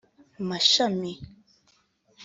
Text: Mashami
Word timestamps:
Mashami 0.47 1.11